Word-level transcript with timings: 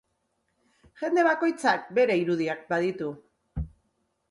Jende 1.01 1.25
bakoitzak 1.27 1.85
bere 1.99 2.17
irudiak 2.23 2.67
baditu. 2.75 3.13